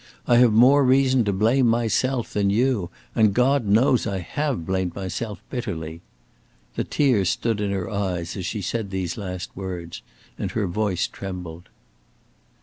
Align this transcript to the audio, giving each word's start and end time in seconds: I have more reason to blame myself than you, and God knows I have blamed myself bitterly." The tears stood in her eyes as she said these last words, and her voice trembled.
I 0.25 0.37
have 0.37 0.51
more 0.51 0.83
reason 0.83 1.23
to 1.25 1.31
blame 1.31 1.67
myself 1.67 2.33
than 2.33 2.49
you, 2.49 2.89
and 3.13 3.35
God 3.35 3.67
knows 3.67 4.07
I 4.07 4.17
have 4.17 4.65
blamed 4.65 4.95
myself 4.95 5.43
bitterly." 5.51 6.01
The 6.73 6.83
tears 6.83 7.29
stood 7.29 7.61
in 7.61 7.69
her 7.69 7.87
eyes 7.87 8.35
as 8.35 8.47
she 8.47 8.63
said 8.63 8.89
these 8.89 9.15
last 9.15 9.51
words, 9.55 10.01
and 10.39 10.49
her 10.53 10.65
voice 10.65 11.05
trembled. 11.05 11.69